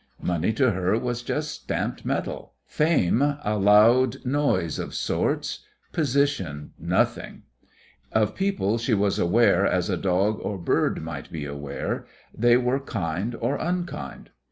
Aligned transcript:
Money 0.23 0.51
to 0.51 0.71
her 0.71 0.97
was 0.97 1.21
just 1.21 1.51
stamped 1.51 2.03
metal, 2.03 2.53
fame 2.65 3.21
a 3.21 3.55
loud 3.55 4.17
noise 4.25 4.79
of 4.79 4.95
sorts, 4.95 5.59
position 5.91 6.71
nothing. 6.79 7.43
Of 8.11 8.33
people 8.33 8.79
she 8.79 8.95
was 8.95 9.19
aware 9.19 9.63
as 9.63 9.91
a 9.91 9.97
dog 9.97 10.39
or 10.41 10.57
bird 10.57 11.03
might 11.03 11.31
be 11.31 11.45
aware 11.45 12.07
they 12.35 12.57
were 12.57 12.79
kind 12.79 13.35
or 13.35 13.57
unkind. 13.57 14.31